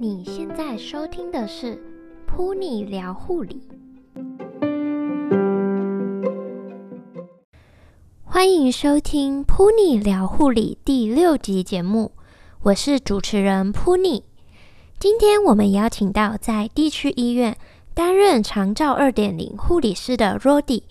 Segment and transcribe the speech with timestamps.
[0.00, 1.80] 你现在收听的是
[2.26, 3.62] 噗妮聊护理，
[8.24, 12.10] 欢迎收听噗妮聊护理第六集节目，
[12.62, 14.24] 我是主持人噗妮。
[14.98, 17.56] 今天我们邀请到在地区医院
[17.94, 20.82] 担任长照二点零护理师的 Rody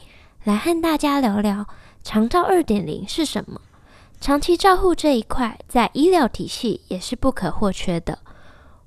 [0.45, 1.67] 来和大家聊聊
[2.03, 3.59] 长照二点零是什么。
[4.20, 8.19] 长期照护这一块在医疗体系也是不可或缺的。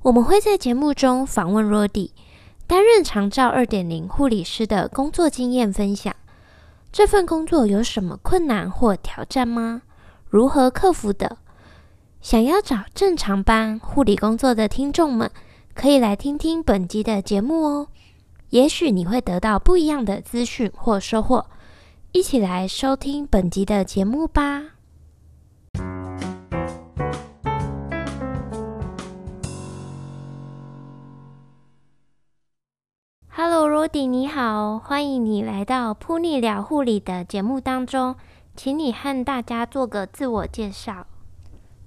[0.03, 2.11] 我们会在节目中访问 Rody，
[2.67, 6.15] 担任长照二点零护理师的工作经验分享。
[6.93, 9.83] 这份工作有什么困难或挑战吗？
[10.29, 11.39] 如何克服的？
[12.21, 15.31] 想要找正常班护理工作的听众们，
[15.75, 17.89] 可以来听听本集的节目哦。
[18.51, 21.47] 也许你会得到不一样的资讯或收获。
[22.13, 24.80] 一起来收听本集的节目吧。
[33.81, 38.15] 罗迪你好，欢迎你来到噗妮聊护理的节目当中，
[38.55, 41.07] 请你和大家做个自我介绍。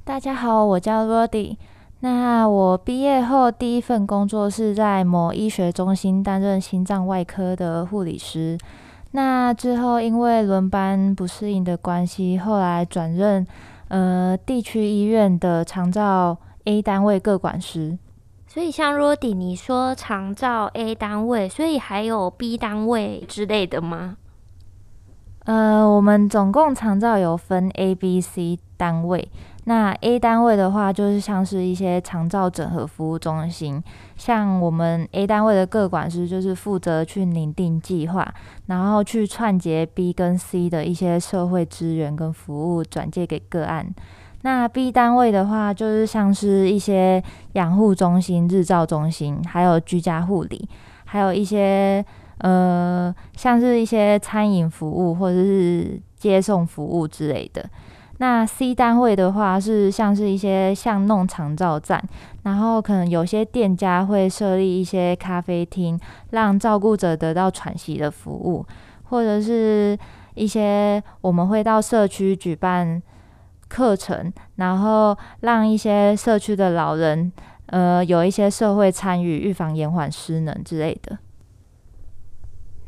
[0.04, 1.56] 大家好，我叫 Rody。
[2.00, 8.58] 那我毕业后第一份工作是在某医学中心担任心脏外科的护理师。
[9.12, 13.46] 那之后因为轮班不适应的关系，后来转任
[13.90, 18.00] 呃地区医院的长照 A 单位各管师。
[18.54, 24.18] 所以，像 roy 你说长照 A 单位，所以还有 B 单位之类的吗？
[25.46, 29.28] 呃，我们总共长照有分 A、B、C 单位。
[29.64, 33.82] 那 A 单位的话，就是像是一些长照整合服务中心，
[34.18, 38.32] 像我们 A 单位的个管师，就是负责去拟定计划，
[38.68, 43.92] 然后去串接 B 跟 C 的一些社会资源跟服务，转介给个案。
[44.46, 50.68] 那 B 单位的话，就是像是一些养护中心、日照中心，还有居家护理，
[51.06, 52.04] 还有一些
[52.40, 57.64] 呃，像是一些餐饮服务或者是接送服务之类的。
[58.18, 62.04] 那 C 单位的话，是像是一些巷弄长照站，
[62.44, 65.98] 然后可能有些店家会设立一些咖啡厅，
[66.32, 68.66] 让照顾者得到喘息的服务，
[69.04, 69.98] 或者是
[70.36, 73.02] 一些我们会到社区举办。
[73.74, 77.32] 课程，然后让一些社区的老人，
[77.66, 81.18] 呃，有一些社会参与，预防延缓失能之类的。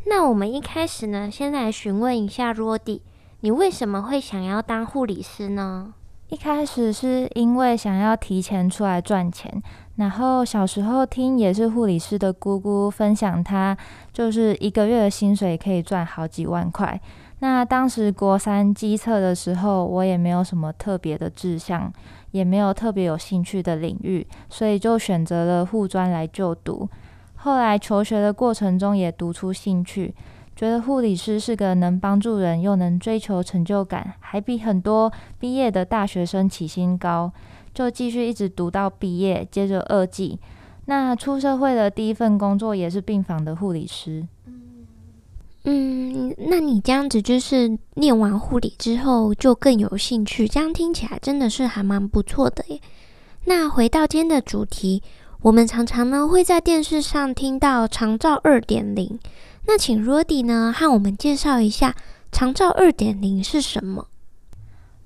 [0.06, 3.02] 那我们一开始呢，先来询问一下 Rody，
[3.40, 5.96] 你为什么会想要当护理师呢？
[6.28, 9.62] 一开始是因为想要提前出来赚钱，
[9.96, 13.76] 然后小时候听也是护理师的姑姑分享，她
[14.12, 17.00] 就是一个月的薪水可以赚好几万块。
[17.40, 21.92] 那当时国三基测的时候，我也没有什么特别的志向，
[22.32, 26.90] 也没有特别有兴趣的领域，所以就选择了护专来就读。
[27.36, 30.16] 后来求学的过程中也读出兴趣，
[30.56, 37.32] 觉得护理师是个能帮助人又能追求成就感，还比很多毕业的大学生起薪高，
[37.74, 40.40] 就继续一直读到毕业，接着二技。
[40.86, 44.26] 那出社会的第一份工作也是病房的护理师。
[45.68, 52.80] 嗯，那你这样子就是念完护理之后就更有兴趣，这样听起来真的是还蛮不错的耶。
[53.46, 55.02] 那回到今天的主题，
[55.42, 59.20] 我们常常呢会在电视上听到长照二点零，
[59.68, 61.96] 那请 Rody 呢和我们介绍一下
[62.32, 64.08] 长照二点零是什么？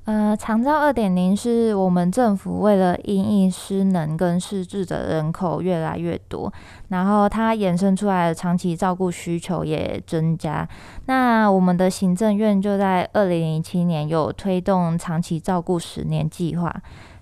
[0.09, 6.51] 呃，长照二点零是我们政府为了因应失能跟失智的人口越来越多，
[6.87, 10.67] 然后它衍生出来的长期照顾需求也增加。
[11.05, 16.75] 那我们的行政院就在二零零七年有推动长期照顾十年计划，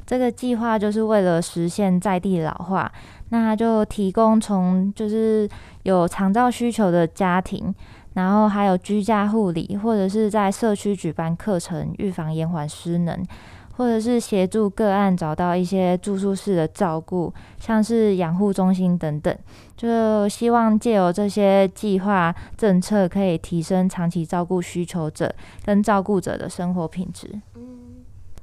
[0.06, 2.90] 这个计划就是为了实现在地老化，
[3.32, 5.46] 那就提供从就是
[5.84, 7.76] 有长照需求的家庭。
[8.18, 13.24] 然后还有居家护理，或者是在社区举办课程，预防延缓失能，
[13.78, 19.38] 或者是协助个案找到一些住宿式的照顾，像是养护中心等等，
[19.76, 25.32] 就希望借由这些计划政策，可以提升长期照顾需求者
[25.64, 27.40] 跟照顾者的生活品质。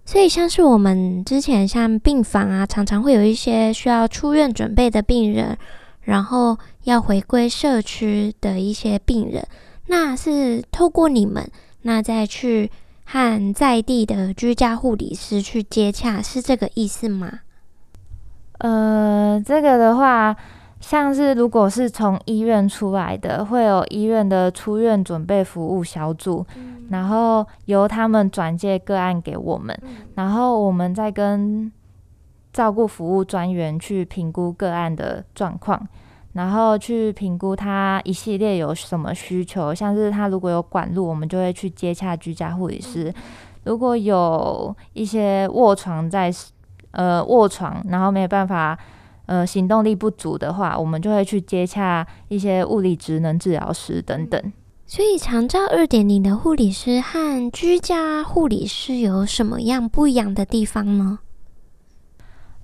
[0.04, 5.58] 所以像是我们之前像病房啊，常常会有一些需要出院准备的病人。
[6.04, 9.46] 然后要回归社区的一些病人，
[9.88, 11.50] 那是透过你们，
[11.82, 12.70] 那再去
[13.04, 17.40] 和在地的居家护理师去接洽，是这个意思吗？
[18.58, 20.34] 呃，这个的话，
[20.80, 31.70] 像是如果是从医院出来的，会有医院的出院准备服务小组，嗯、然后由他们转介个案给我们，嗯、然后我们再跟
[32.54, 35.86] 照顾服务专员去评估个案的状况，
[36.34, 43.12] 然后去评估他一系列有什么需求，像是他如果有管路，我们就会去接洽居家护理师；
[43.64, 46.32] 如果有一些卧床在
[46.92, 48.78] 呃卧床，然后没有办法
[49.26, 54.40] 呃行动力不足的话，我们就会去接洽一些物理职能治疗师等等。
[54.86, 61.18] 所以，长照二点零的护理师和居家护理师有什么样不一样的地方呢？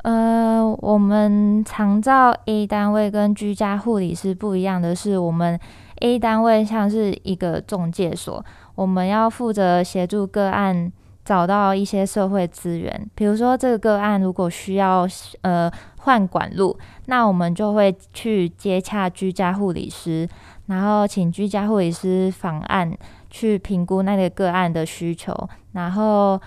[0.03, 5.61] 呃，我们长照 A 单位跟居家护理是不一样的是，我们
[6.01, 8.43] A 单位像是一个中介所，
[8.77, 10.91] 我们要负责协助个案
[11.23, 15.07] 找到一些社会资源，比如说这个个案如果需要
[15.43, 20.27] 呃换管路，那我们就会去接洽居家护理师，
[20.69, 22.91] 然后请居家护理师访案
[23.29, 25.37] 去评估那个个案的需求，
[25.73, 26.41] 然后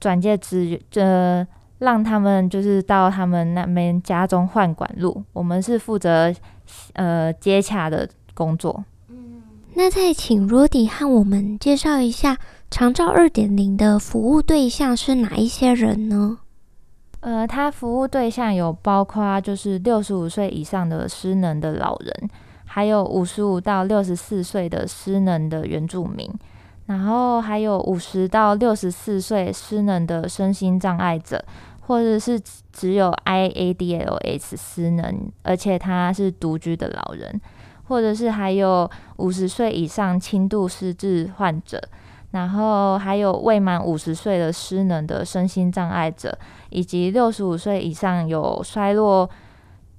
[0.00, 1.46] 转介资源这。
[1.78, 6.34] 让他们就是到他们那边家中换管路，我们是负责
[6.94, 8.84] 呃接洽的工作。
[9.08, 9.42] 嗯，
[9.74, 12.38] 那再请 Rody 和我们介绍一下
[12.70, 16.38] 长照二点零的服务对象是哪一些人呢？
[17.20, 22.30] 呃，他服务对象有包括就是六十五岁以上的失能的老人，
[22.64, 26.30] 还有五十五到六十四岁的失能的原住民，
[26.86, 31.44] 然后还有五十到六十四岁失能的身心障碍者。
[31.88, 32.36] 或者是
[32.72, 37.40] 只有 IADLS 失能，而且他是独居的老人，
[37.84, 41.80] 或者是还有五十岁以上轻度失智患者，
[42.32, 46.36] 然后还有未满五十岁的失能的身心障碍者，
[46.70, 49.30] 以及六十五岁以上有衰弱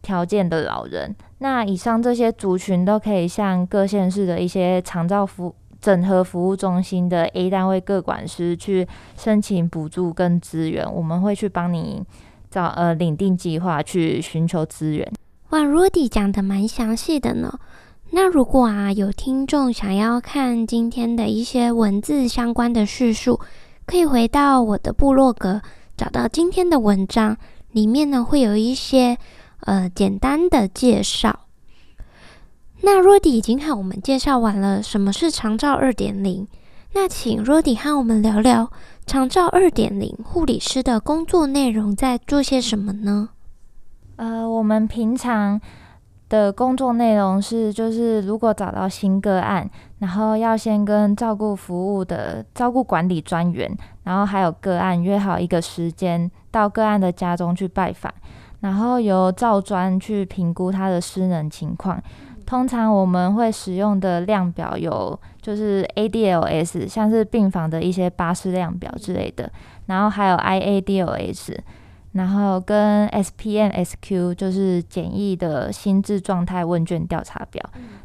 [0.02, 1.16] 条件的老人。
[1.38, 12.04] 那以上这些族群都可以向各县市的一些长照服整合服务中心的 A 单位各管师去申请补助跟资源，我们会去帮你
[12.50, 15.12] 找呃领定计划去寻求资源。
[15.50, 17.60] 哇，Rudy 讲得蛮详细的呢。
[18.12, 23.40] 那如果啊有听众想要看今天的一些文字相关的叙述，
[23.86, 25.62] 可以回到我的部落格
[25.96, 27.38] 找到今天的文章，
[27.72, 29.18] 里面呢会有一些
[29.62, 31.47] 呃简单的介绍。
[32.82, 36.48] 那 Rody 已经和我们介绍完了什么是长照二点零，
[36.94, 38.72] 那请 Rody 和我们聊聊
[39.06, 43.30] 长照二点零护理师的工作内容在做些什么呢？
[44.18, 45.60] 呃，我们平常
[46.30, 49.70] 的工作内容是，就是如果找到新个案，
[50.00, 58.14] 然后要先跟照顾服务的照顾管理专员，然后还有个案约好一个时间，到个案的家中去拜访，
[58.60, 62.02] 然后由照专去评估他的失能情况。
[62.48, 69.52] 通常我们会使用的量表有，就是 ADLS，像是病房的一些巴氏量表之类的，
[69.88, 71.58] 然后还有 IADLS，
[72.14, 77.62] 然后跟 SPM-SQ，就是简易的心智状态问卷调查表，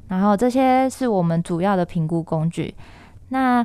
[0.08, 2.74] 然后这些是我们主要的评估工具。
[3.28, 3.64] 那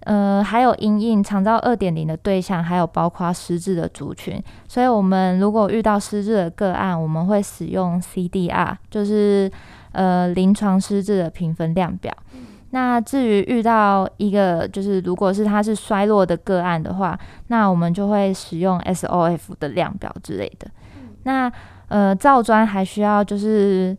[0.00, 9.50] 呃，还有因应长照二点零的对象，还有包括失智的族群，所以我们如果遇到失智的个案，我们会使用 CDR，就是。
[9.94, 12.12] 呃，临床失智的评分量表。
[12.70, 20.68] 那至于遇到一个，就是如果是他是衰落的个案的话，那我们就会使用 SOF 的量表之类的。
[21.22, 21.50] 那
[21.86, 23.96] 呃，照专还需要就是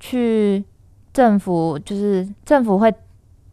[0.00, 0.64] 去
[1.12, 2.92] 政府，就是政府会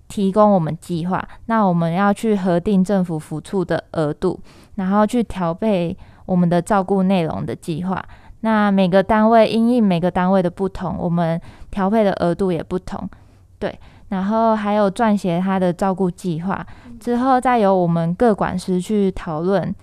[0.07, 4.39] 提供我们计划，那我们要去核定政府辅助的额度，
[4.75, 5.95] 然后去调配
[6.25, 8.03] 我们的照顾内容的计划。
[8.43, 11.39] 那每个单位因应每个单位的不同，我们
[11.71, 13.09] 调配的额度也不同，
[13.57, 13.79] 对。
[14.09, 16.63] 然后还有撰写他的照顾计划，
[16.99, 19.73] 之后再由我们各管师去讨论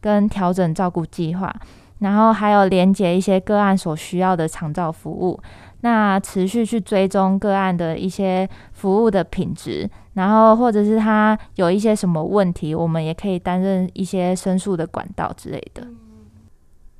[0.00, 1.52] 跟调整照顾计划，
[1.98, 5.40] 然后还有连接一些个案所需要的长照服务，
[5.80, 15.82] 那持续去追踪个案的一些服务的品质，然后或者是他有一些什么问题，我们也可以担任一些申诉的管道之类的。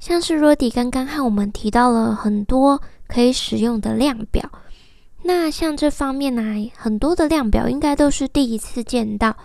[0.00, 4.50] 像是 Rody 刚刚和我们提到了很多可以使用的量表，
[5.25, 9.37] 那像这方面呢、啊，很多的量表应该都是第一次见到。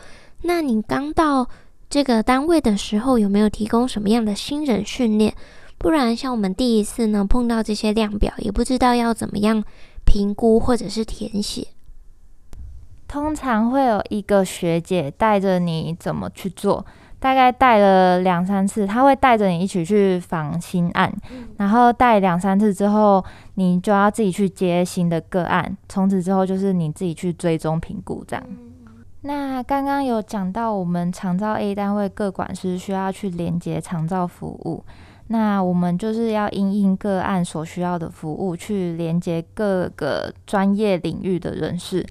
[0.44, 1.50] 那你刚到
[1.90, 5.36] 这个单位的时候，有没有提供什么样的新人训练？
[5.78, 9.62] 不然像我们第一次呢碰到这些量表，也不知道要怎么样
[10.06, 11.68] 评估或者是填写。
[13.10, 16.86] 通常会有一个学姐带着你怎么去做。
[17.26, 21.12] 大概带了两三次，他会带着你一起去访新案，
[21.58, 28.46] 然后带两三次之后，你就要自己去接新的个案，从此之后就是你自己去追踪评估这样。
[29.22, 34.84] 那刚刚有讲到，我们长照 A 单位各管师需要去连接长照服务，
[35.30, 42.06] 那我们就是要因应个案所需要的服务，去连接各个专业领域的人士。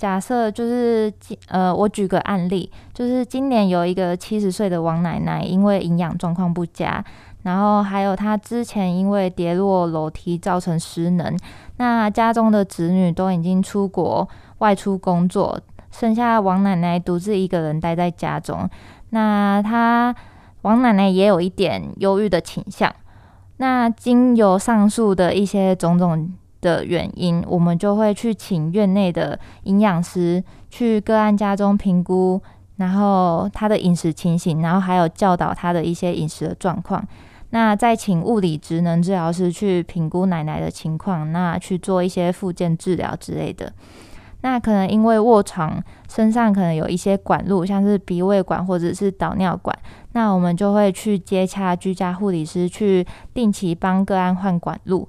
[0.00, 1.12] 假设就是，
[1.48, 7.04] 呃，我举个案例，就是今年有一个七十岁的王奶奶，因为营养状况不佳，
[7.42, 11.36] 然后还有她之前因为跌落楼梯造成失能，
[11.76, 14.26] 那家中的子女都已经出国
[14.60, 18.66] 外出工作，剩下王奶奶独自一个人待在家中。
[19.10, 20.16] 那她
[20.62, 22.90] 王奶奶也有一点忧郁的倾向。
[23.58, 26.32] 那经由上述的一些种种。
[26.60, 32.40] 的原因，我们就会去请院内的营养师去个案家中评估，
[32.76, 37.06] 然后他的饮食情形，然后还有教导他的一些饮食的状况。
[37.50, 43.72] 那再请物理职能治疗师去评估奶奶的情况，那去做一些复健治疗之类的。
[44.42, 49.76] 那可能因为卧床，身上可能有一些管路，像是鼻胃管或者是导尿管，
[50.12, 55.08] 那我们就会去接洽居家护理师，去定期帮个案换管路。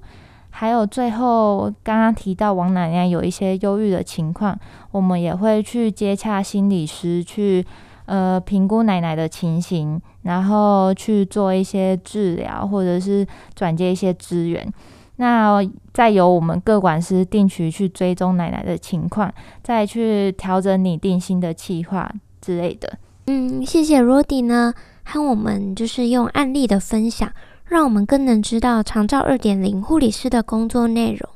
[0.54, 4.56] 还有最后刚刚提到王奶奶有一些忧郁的情况，
[4.92, 7.66] 我们也会去接洽心理师去
[8.04, 14.70] 呃评估奶奶的情形，然后去做一些治疗或者是转接一些资源。
[15.16, 15.60] 那
[15.92, 19.32] 再由我们各管师定期去追踪奶奶的情况，
[19.62, 22.98] 再去调整拟定新的计划之类的。
[23.26, 27.32] 嗯，谢谢 Rody 呢，和我们就是用案例的分享。
[27.72, 31.26] 让我们更能知道长照二点零护理师的工作内容。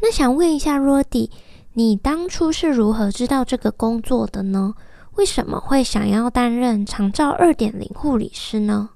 [0.00, 1.30] 那想问一下 Rody，
[1.72, 4.74] 你当初是如何知道这个工作的呢？
[5.16, 8.90] 为什么会想要担任长照二点零护理师呢？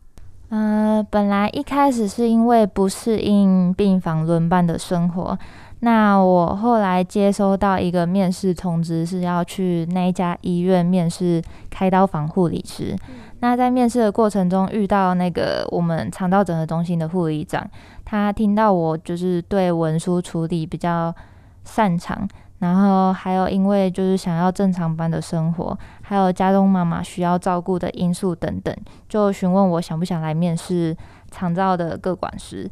[0.50, 5.36] 呃，本来一开始是因为不适应病房轮班的生活。
[5.84, 12.96] 那我后来接收到一个面试通知，是要去那一家医院面试开刀房护理师。
[13.40, 17.68] 那在面试的过程中，遇到那个我们肠道整合中心的护理长，
[18.04, 21.12] 他听到我就是对文书处理比较
[21.64, 22.28] 擅长，
[22.60, 28.72] 然后还有因为就是想要正常班的生活，还有家中妈妈需要照顾的因素等等，
[29.08, 30.96] 就询问我想不想来面试
[31.32, 32.70] 肠道的各管师。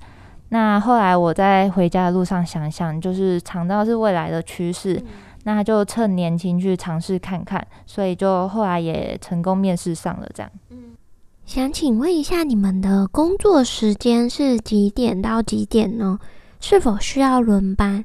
[0.50, 5.02] 那后来我在回家的路上想想，就是肠道是未来的趋势。
[5.45, 10.28] 那就趁年轻去尝试看看，所以就后来也成功面试上了。
[10.35, 10.76] 这样，嗯，
[11.47, 16.19] 想请问一下，你们的工作时间是几点到几点呢？
[16.61, 18.04] 是否需要轮班？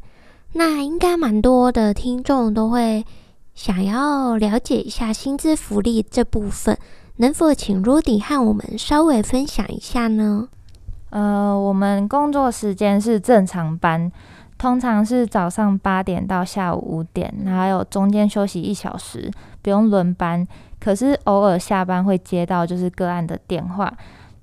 [0.54, 3.04] 那应该蛮多的听众都会
[3.54, 6.78] 想要了解一下薪资福利这部分，
[7.18, 10.48] 能否请 Rudy 和我们稍微分享一下呢？
[11.15, 14.12] 呃，我们工作时间是正常班。
[14.57, 19.31] 通常是早上八点到下午五点，还有中间休息一小时，
[19.62, 20.45] 不用轮班。
[20.77, 23.93] 可是偶尔下班会接到就是个案的电话，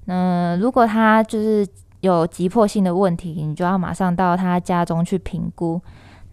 [0.06, 1.66] 嗯、如果他就是
[2.00, 5.78] 有急迫性的问题，你就要马上到他家中去评估。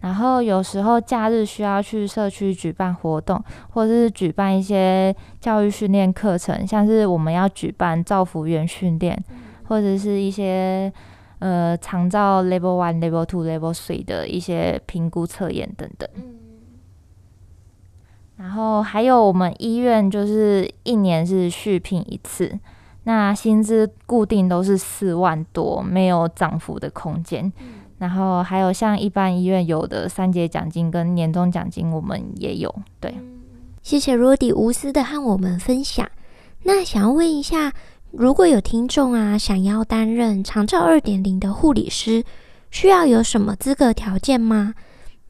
[0.00, 3.42] 然后有时候假日需要去社区举办活动，
[3.74, 9.22] 或者是举办一些教育训练课程，像是我们要举办造福员训练，
[9.70, 10.92] 或者是一些。
[11.40, 16.06] 呃，长照 Level One、Level Two、Level Three 的一些评估测验等等。
[16.14, 16.34] 嗯。
[18.36, 22.60] 然后还有我们医院就是一年是续聘一次，
[23.04, 27.50] 那薪资固定都是四万多，没有涨幅的空间。
[27.58, 27.68] 嗯。
[27.96, 32.70] 然后还有像一般医院有的三节奖金跟年终奖金，我们也有。
[33.00, 33.14] 对。
[33.80, 36.06] 谢谢 Rody 无私的和我们分享。
[36.64, 37.72] 那想要问一下。
[38.12, 42.24] 如果有听众啊，想要担任长照二点零的护理师，
[42.70, 44.74] 需要有什么资格条件吗？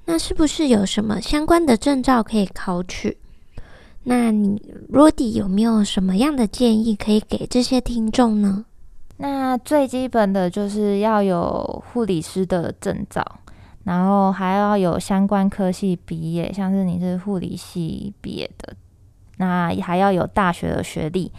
[0.07, 3.19] 那是不是有什么相关的证照可以考取？
[4.05, 4.61] 那你
[4.91, 8.65] Rody 有没有什么样的建议可以给这些听众呢？
[9.19, 13.23] 那最基本的就是要有护理师的证照，
[13.85, 18.75] 然后还要有相关科系毕业，像是你是护理系毕业的，
[19.37, 21.31] 那还要有大学的学历。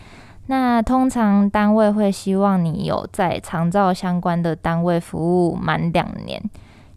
[0.52, 6.44] 那通常单位会希望你有在长照相关的单位服务满两年，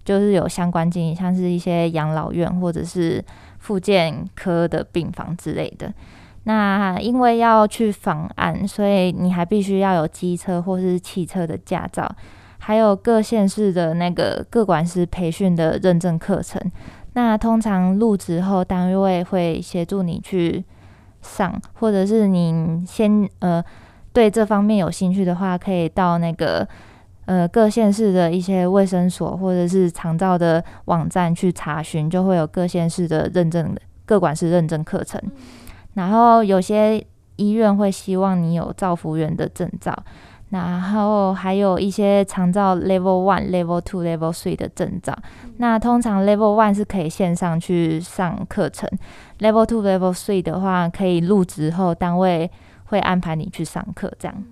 [0.05, 3.25] 就是有相关经验，像是一些养老院或者是
[3.61, 5.95] 复健科的病房之类的。
[6.43, 12.13] 那因为要去访案，所以你还必须要有机车或是汽车的驾照，
[12.59, 16.61] 还有各县市的那个各管师培训的认证课程。
[17.13, 20.65] 那通常入职后，单位会协助你去。
[21.25, 23.65] 上，或者是你先呃
[24.13, 26.69] 对这方面有兴趣的话，可以到那个
[27.25, 35.21] 呃各县市的一些卫生所或者是长照的网站去查询，就会有各县市的认证的各管事认证课程。
[35.95, 37.05] 然后有些
[37.37, 39.93] 医院会希望你有照服员的证照。
[40.51, 45.17] 然后还有一些长照 Level One、Level Two、Level Three 的证照。
[45.57, 48.89] 那通常 Level One 是可以线上去上课程
[49.41, 52.51] ，Level Two、Level Three 的话，可以入职后单位
[52.85, 54.45] 会安排你去上课这样。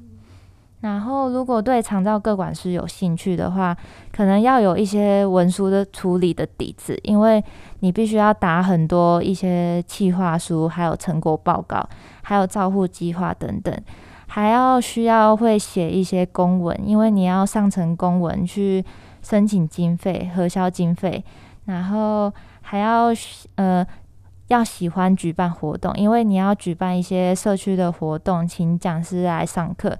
[0.80, 3.76] 然后如果对长照各管师有兴趣的话，
[4.10, 7.44] 可能要有一些文书的处理的底子，因为
[7.78, 11.88] 你必须要打很多一些企划书，还有成果报告，
[12.22, 13.72] 还有照护计划等等。
[14.34, 18.82] 还要需要会写一些公文，因为你要上层公文去
[19.20, 21.22] 申请经费、核销经费，
[21.66, 23.08] 然后还要
[23.56, 23.86] 呃
[24.48, 29.94] 要喜欢举办活动，因为你要举办一些社区的活动，请讲师来上课，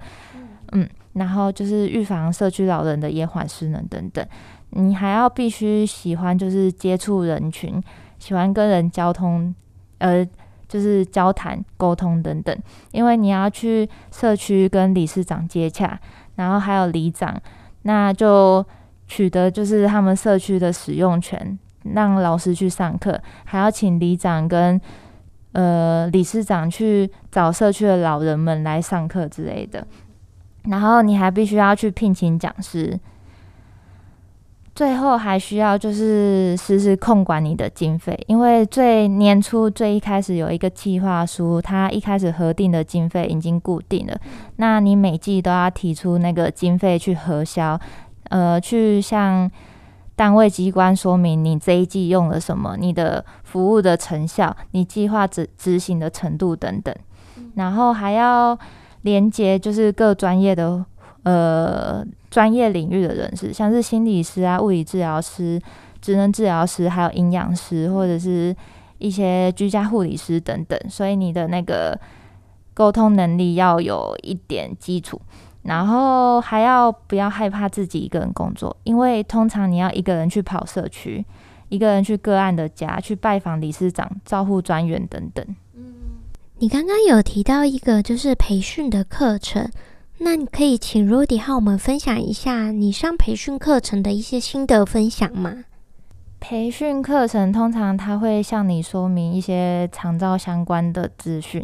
[0.71, 4.25] 嗯，然后就是预防社区老人的延缓失能等等。
[4.71, 7.79] 你还要必须喜欢就是接触人群，
[8.17, 9.53] 喜欢跟人交通，
[9.99, 10.27] 呃。
[10.73, 12.57] 就是交谈、沟通等等，
[12.91, 15.99] 因为你要去社区跟理事长接洽，
[16.33, 17.39] 然后还有里长，
[17.83, 18.65] 那就
[19.07, 21.59] 取得就是他们社区的使用权，
[21.93, 24.81] 让老师去上课，还要请里长跟
[25.51, 29.85] 呃理事长去找社区的老人们来上课之类的，
[30.63, 32.99] 然后你还必须要去聘请讲师。
[34.75, 44.17] 最后还需要就是实时控管你的经费，因为最年初最一开始有一个计划书，它一开始核定的经费已经固定了，
[44.55, 47.79] 那你每季都要提出那个经费去核销，
[48.29, 49.49] 呃，去向
[50.15, 56.95] 单位机关说明你这一季用了什么，你的服务的成效，你计划执执行的程度等等，
[57.53, 58.57] 然后还要
[59.03, 60.83] 连接就是各专业的。
[61.23, 65.57] 呃，专业领域的人士，像是心理师啊、物理治疗师、
[66.01, 68.53] 职能治疗师，还有营养师，或者是
[68.97, 70.77] 一些居家护理师等等。
[70.89, 71.97] 所以你的那个
[72.73, 75.21] 沟通能力要有一点基础，
[75.61, 81.25] 然后还要不要害怕自己一个人工作，因为通常你要一个人去跑社区，
[81.69, 85.45] 一个人去个案的家，去拜访理事长、照护专员等等。
[85.73, 85.93] 嗯，
[86.57, 89.71] 你刚刚有提到一个就是培训的课程。
[90.23, 95.65] 那你可以请 Rudy 和我们分享一下你上培训课程的一些心得分享吗？
[96.39, 101.61] 培训课程通常他会向你说明一些长照相关的资讯，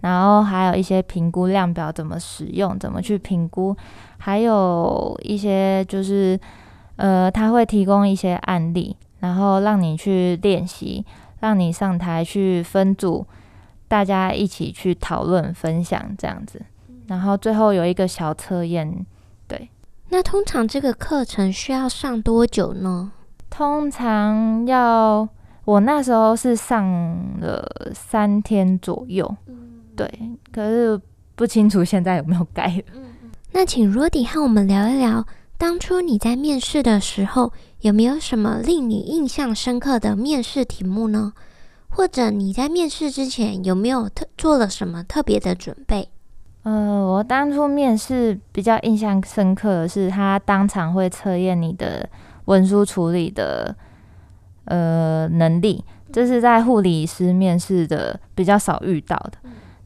[0.00, 3.76] 然后还有一些评估量表怎么使用，怎么去评估，
[4.16, 6.40] 还有一些就是
[6.96, 11.04] 呃，他会提供一些案例，然后让你去练习，
[11.40, 13.26] 让你上台去分组，
[13.86, 16.62] 大家一起去讨论分享这样子。
[17.08, 19.04] 然后最后有一个小测验，
[19.48, 19.68] 对。
[20.10, 23.10] 那通常这个课程需要上多久呢？
[23.50, 25.28] 通常要，
[25.64, 26.86] 我那时候是上
[27.40, 30.08] 了三天左右，嗯、对。
[30.52, 31.00] 可是
[31.34, 32.82] 不清楚现在有没有改。
[32.94, 33.04] 嗯、
[33.52, 41.32] 那请 Rudy 和我们聊一聊，当初你在面试的时候，有没有什么令你印象深刻的面试题目呢？
[41.88, 46.10] 或者你在面试之前有没有特做了什么特别的准备？
[46.64, 52.06] 呃，我当初面试比较印象深刻的是，他当场会测验你的
[52.44, 53.74] 文书处理的
[54.66, 59.38] 呃能力，这是在护理师面试的比较少遇到的。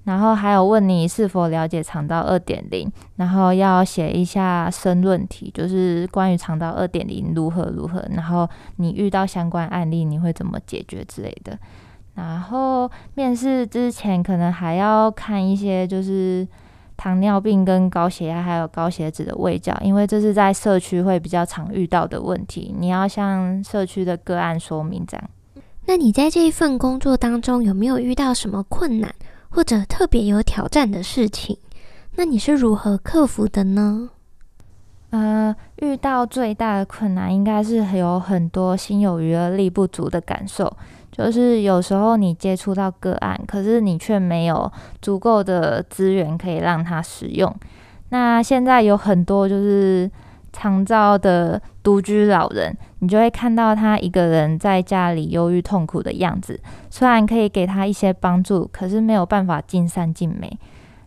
[0.05, 11.57] 然后还有问你是否了解肠道二点零，然后要写一下申论题，就是关于肠道二点零如何如何，然后你遇到相关案例你会怎么解决之类的。
[12.15, 16.45] 然后面试之前可能还要看一些就是。
[17.03, 25.31] 糖尿病跟高血压还有高血脂的卫教，因为这是在社区会比较常遇到的问题，你要向社区的个案说明这样。
[25.87, 29.13] 那你在这一份工作当中有没有遇到什么困难
[29.49, 31.59] 或者特别有挑战的事情？
[32.15, 34.11] 那你是如何克服的呢？
[35.13, 40.71] 呃，遇到最大的困难应该是有很多心有余而力不足的感受。
[41.11, 44.73] 就是有时候你接触到个案，可是你却没有
[45.03, 47.55] 足够的资源可以让他使用。
[48.09, 50.11] 那现在有很多就是
[50.51, 56.59] 长照的独居老人，你就会看到他一个人在家里忧郁痛苦的样子。
[56.89, 60.59] 虽然可以给他一些帮助，可是没有办法尽善尽美。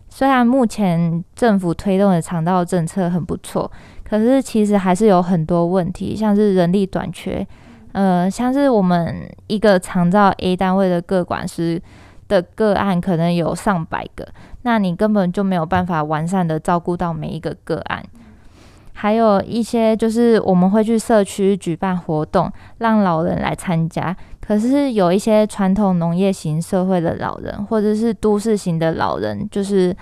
[0.07, 3.69] 虽然目前政府推动的长照政策很不错，
[4.07, 7.45] 可是其实还是有很多问题，像是人力短缺。
[7.91, 11.81] 呃，像是我们一个长照 A 单位的个管师，
[12.27, 14.27] 的个案可能有上百个，
[14.63, 18.03] 那你根本就没有办法完善的照顾到每一个个案。
[18.97, 24.15] 还有一些就是我们会去社区举办活动，让老人来参加。
[24.39, 29.95] 可是有一些传统农业型社会的老人，或者是都市型的老人，就是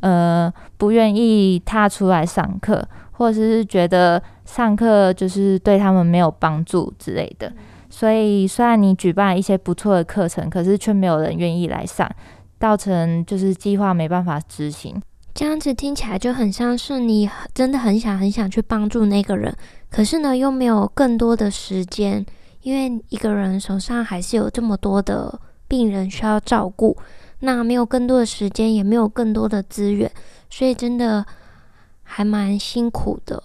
[0.00, 7.52] 呃不愿意踏出来上课，或者是觉得上课就是对他们没有帮助之类的。
[7.90, 12.10] 所以虽然你举办一些不错的课程，可是却没有人愿意来上，
[12.58, 15.00] 造成就是计划没办法执行。
[15.32, 19.54] 这样子听起来就很像是你真的很想很想去帮助那个人，
[19.90, 22.24] 可是呢，又没有更多的时间，
[22.62, 26.96] 因为一个人手上还是有这么多的病人需要照顾，
[27.40, 30.10] 那没有更多的时间，也没有更多的资源，
[30.48, 31.26] 所以真的
[32.04, 33.42] 还蛮辛苦的。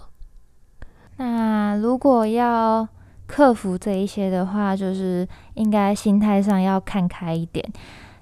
[1.18, 2.88] 那如果要
[3.26, 7.68] 克服这一些的话，就是应该心态上要看开一点。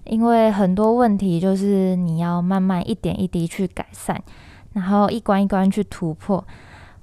[0.06, 4.18] 因为很多问题就是你要慢慢一点一滴去改善，
[4.72, 6.42] 然后一关一关去突破。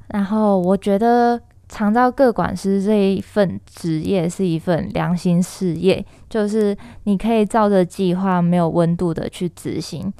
[0.09, 10.13] 然后我觉得长照个管师这一份职业是一份良心事业，就是你可以照着计划没有温度的去执行，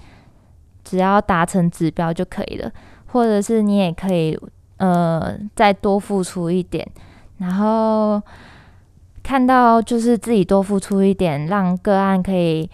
[0.85, 2.71] 只要达成指标就可以了。
[3.15, 4.39] 或者是你也可以
[4.77, 6.87] 呃再多付出一点，
[7.39, 8.21] 然后。
[9.27, 12.69] 看到就是自己多付出一点，让个案可以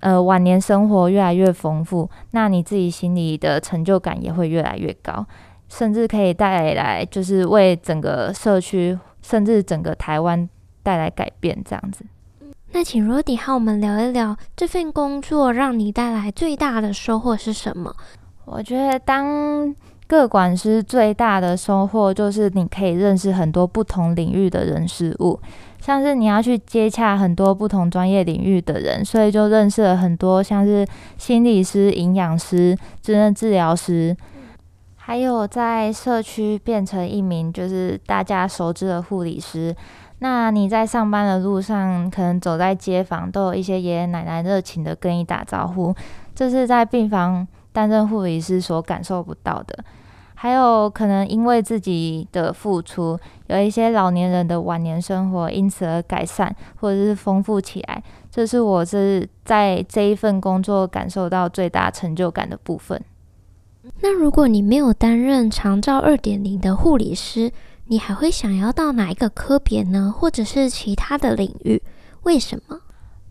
[0.00, 5.26] 呃晚年生活越来越丰富，那你自己心里的成就感也会越来越高，
[5.68, 10.48] 甚至可以带来就是为整个社区甚至整个台湾
[10.82, 12.02] 带来改变这样子。
[12.72, 17.94] 那请 Rody 和我们聊一聊这份工作让你带来最大的收获是什么？
[18.44, 19.74] 我觉得当。
[20.08, 25.40] 个管师最大的收获就是你可以认识很多不同领域的人事物，
[25.80, 34.14] 像是你要去接洽很多不同专业领域的人，所以就认识了很多像是心理师、营养师、职能治疗师，
[34.96, 39.74] 还有在社区变成一名就是大家熟知的护理师。
[40.18, 45.94] 那你在上班的路上，可能走在街坊，都有一些爷爷奶奶热情的跟你打招呼，
[46.34, 49.84] 这是在病房担任护理师所感受不到的。
[50.34, 63.00] 还有可能因为自己的付出，有一些老年人的晚年生活因此而改善，或者是丰富起来，这是我是在这一份工作感受到最大成就感的部分。
[64.00, 67.52] 那如果你没有担任长照二点零的护理师，
[67.86, 70.12] 你还会想要到哪一个科别呢？
[70.16, 71.80] 或者是其他的领域？
[72.24, 72.80] 为什么？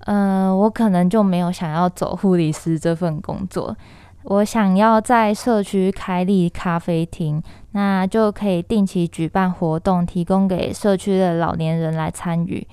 [0.06, 3.76] 呃，我可能就没有想要走护理师这份工作。
[4.24, 12.66] 我想要在社区开立咖啡厅，那就可以定期举办活动，提供给社区的老年人来参与，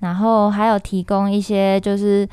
[0.00, 2.26] 然后还有提供一些就是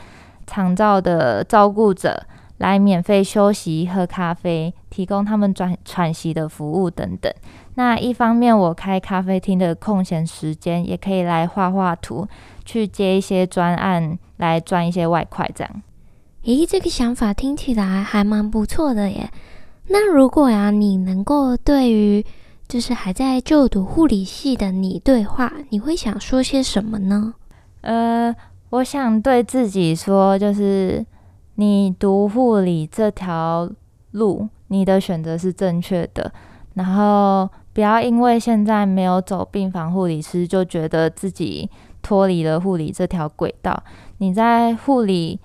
[0.47, 2.23] 长照的照顾者
[2.59, 7.31] 来免费休息、喝咖啡，提供他们转喘息的服务等等。
[7.75, 12.27] 那一方面，我开咖啡厅的空闲时间，也可以来画画图，
[12.63, 15.81] 去接一些专案，来赚一些外快，这样。
[16.45, 19.31] 咦，这个想法听起来还蛮不错的耶。
[19.87, 22.25] 那如果呀，你能够对于
[22.67, 27.35] 就是还在就读护理系的你对话，你会想说些什么呢？
[27.79, 28.35] 呃，
[28.71, 31.05] 我想对自己说，就是
[31.55, 33.71] 你读护理这条
[34.11, 36.29] 路，你的选择是正确的。
[36.73, 41.69] 然后不要因为现在没有走病房护理师，就觉得自己
[42.01, 43.81] 脱离了护理这条轨道。
[44.17, 45.39] 你在护理。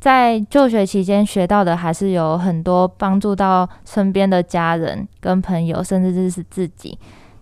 [0.00, 6.98] 在就学期间学到的还是有很多帮助到身边的家人跟朋友，甚至是自己。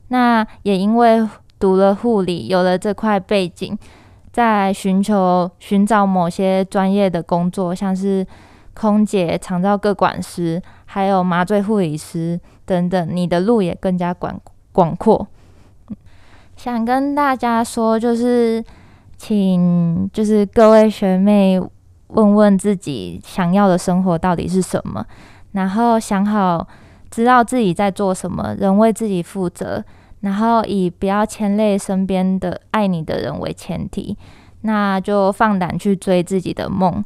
[0.09, 1.25] 那也因为
[1.61, 3.79] 读了护理，有了这块背景，
[4.33, 8.27] 在寻求寻找某些专业的工作，像是
[8.75, 14.41] 空姐、长照各管师，还有麻醉护理师等等，你的路也更加广
[14.73, 15.29] 广阔。
[16.57, 18.65] 想跟大家说，就是
[19.17, 21.63] 请就是各位学妹。
[22.09, 25.05] 问问自己想要的生活到底是什么，
[25.53, 26.67] 然后想好
[27.11, 29.85] 知道自己在做什么，人为自己负责，
[30.21, 34.17] 然后以不要牵累身边的爱你的人为前提，
[34.63, 37.05] 那就放胆去追自己的梦。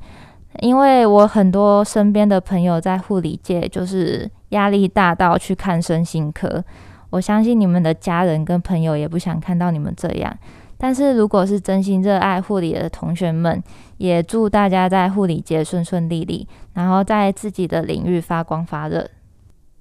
[0.61, 6.63] 因为我很多身边的朋友在护理界就是压力大到去看身心科，
[7.09, 10.37] 我相信你们的家人跟朋友也不想看到你们这样。
[10.83, 13.63] 但是如果是真心热爱护理的同学们，
[13.99, 19.09] 也祝大家在护理界顺顺利利，然后在自己的领域发光发热。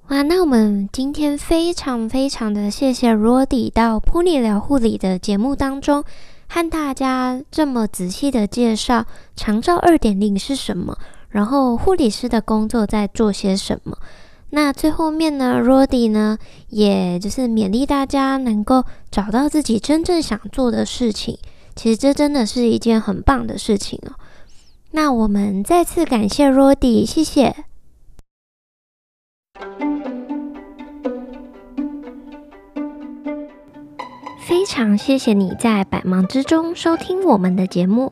[0.09, 6.03] 哇，那我们今天非常非常的谢谢 Rody 到噗妮聊护理的节目当中，
[6.47, 9.03] 和大家这么仔细的介绍
[9.35, 10.95] 长照二点零是什么，
[11.29, 13.97] 然后护理师的工作在做些什么。
[14.53, 16.37] 那最后面呢，Rody 呢，
[16.67, 21.39] 也就是勉励大家能够找到自己真正想做的事情。
[21.73, 24.11] 其实这真的是一件很棒的事情哦。
[24.91, 27.55] 那我们再次感谢 Rody，谢谢。
[34.45, 38.11] 非常谢谢你在百忙之中收听我们的节目。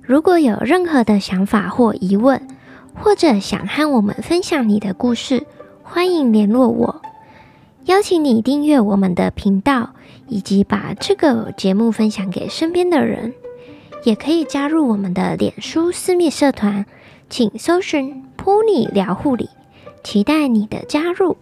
[0.00, 2.48] 如果有任何的想法或疑问，
[2.94, 5.46] 或者想和我们分享你的故事，
[5.88, 7.00] 欢迎联络我。
[7.84, 9.90] 邀请你订阅我们的频道，
[10.26, 13.32] 以及把这个节目分享给身边的人。
[14.02, 16.84] 也可以加入我们的脸书私密社团，
[17.30, 19.48] 请搜寻 “pony 聊护理”，
[20.02, 21.36] 期待你的加入。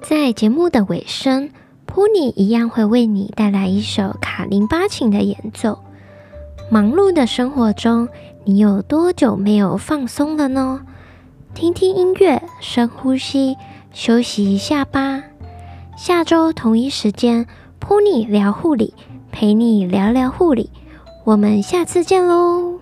[0.00, 1.50] 在节目的尾声
[1.86, 5.80] ，pony 一样会为你带来一首卡林巴琴的演奏。
[6.70, 8.08] 忙碌的生活中，
[8.44, 10.86] 你有多久没有放松了呢？
[11.56, 13.56] 听听音乐，深呼吸，
[13.90, 15.22] 休息一下吧。
[15.96, 17.46] 下周同一时间，
[17.80, 18.92] 噗妮聊护理，
[19.32, 20.68] 陪你聊聊护理。
[21.24, 22.78] 我们下次见喽。